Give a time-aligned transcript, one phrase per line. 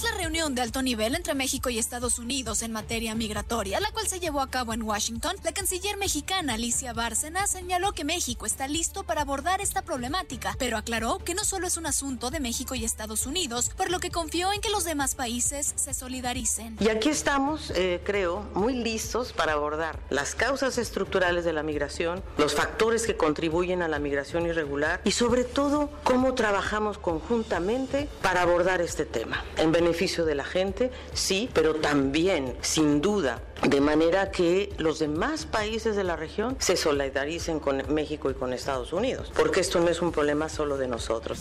[0.00, 3.90] Tras la reunión de alto nivel entre México y Estados Unidos en materia migratoria, la
[3.90, 8.46] cual se llevó a cabo en Washington, la canciller mexicana Alicia Bárcena señaló que México
[8.46, 12.40] está listo para abordar esta problemática, pero aclaró que no solo es un asunto de
[12.40, 16.76] México y Estados Unidos, por lo que confió en que los demás países se solidaricen.
[16.80, 22.22] Y aquí estamos, eh, creo, muy listos para abordar las causas estructurales de la migración,
[22.38, 28.42] los factores que contribuyen a la migración irregular y sobre todo cómo trabajamos conjuntamente para
[28.42, 29.44] abordar este tema.
[29.56, 35.46] En beneficio de la gente, sí, pero también, sin duda, de manera que los demás
[35.46, 39.88] países de la región se solidaricen con México y con Estados Unidos, porque esto no
[39.88, 41.40] es un problema solo de nosotros.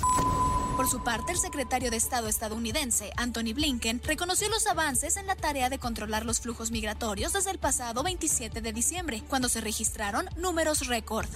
[0.75, 5.35] Por su parte, el secretario de Estado estadounidense, Anthony Blinken, reconoció los avances en la
[5.35, 10.27] tarea de controlar los flujos migratorios desde el pasado 27 de diciembre, cuando se registraron
[10.37, 11.27] números récord.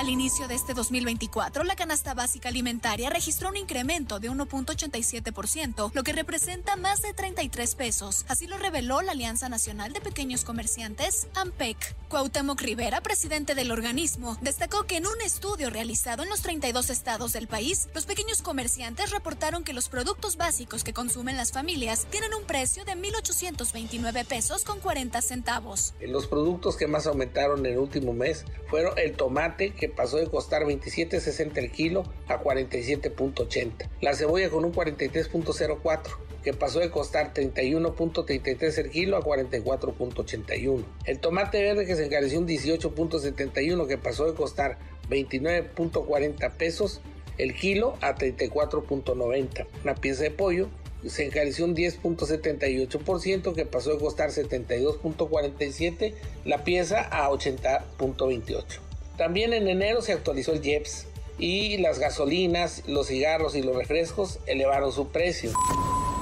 [0.00, 6.02] Al inicio de este 2024, la canasta básica alimentaria registró un incremento de 1.87%, lo
[6.02, 8.24] que representa más de 33 pesos.
[8.26, 11.96] Así lo reveló la Alianza Nacional de Pequeños Comerciantes, AMPEC.
[12.08, 17.34] Cuauhtémoc Rivera, presidente del organismo, destacó que en un estudio realizado en los 32 estados
[17.34, 22.32] del país, los pequeños comerciantes reportaron que los productos básicos que consumen las familias tienen
[22.32, 25.92] un precio de 1.829 pesos con 40 centavos.
[26.00, 30.26] Los productos que más aumentaron en el último mes fueron el tomate, que pasó de
[30.28, 33.88] costar 27.60 el kilo a 47.80.
[34.00, 40.84] La cebolla con un 43.04 que pasó de costar 31.33 el kilo a 44.81.
[41.04, 44.78] El tomate verde que se encareció un 18.71 que pasó de costar
[45.10, 47.00] 29.40 pesos
[47.38, 49.66] el kilo a 34.90.
[49.82, 50.68] Una pieza de pollo
[51.06, 58.89] se encareció un 10.78% que pasó de costar 72.47 la pieza a 80.28.
[59.20, 61.06] También en enero se actualizó el IEPS
[61.38, 65.52] y las gasolinas, los cigarros y los refrescos elevaron su precio.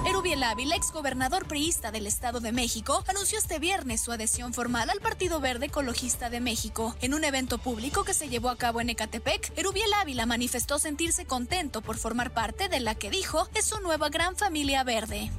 [0.04, 4.98] Erubiel Ávila, exgobernador priista del Estado de México, anunció este viernes su adhesión formal al
[4.98, 6.96] Partido Verde Ecologista de México.
[7.00, 11.24] En un evento público que se llevó a cabo en Ecatepec, Erubiel Ávila manifestó sentirse
[11.24, 15.30] contento por formar parte de la que dijo es su nueva gran familia verde.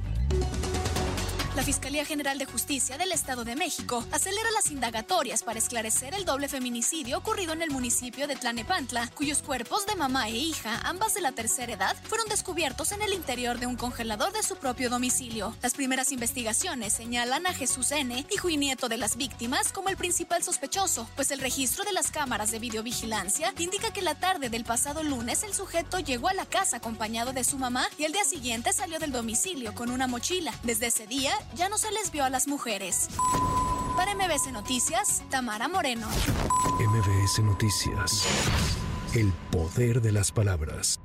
[1.60, 6.24] La Fiscalía General de Justicia del Estado de México acelera las indagatorias para esclarecer el
[6.24, 11.12] doble feminicidio ocurrido en el municipio de Tlanepantla, cuyos cuerpos de mamá e hija, ambas
[11.12, 14.88] de la tercera edad, fueron descubiertos en el interior de un congelador de su propio
[14.88, 15.54] domicilio.
[15.60, 19.98] Las primeras investigaciones señalan a Jesús N., hijo y nieto de las víctimas, como el
[19.98, 24.64] principal sospechoso, pues el registro de las cámaras de videovigilancia indica que la tarde del
[24.64, 28.24] pasado lunes el sujeto llegó a la casa acompañado de su mamá y el día
[28.24, 30.54] siguiente salió del domicilio con una mochila.
[30.62, 33.08] Desde ese día ya no se les vio a las mujeres.
[33.96, 36.08] Para MBS Noticias, Tamara Moreno.
[36.78, 38.26] MBS Noticias.
[39.14, 41.00] El poder de las palabras.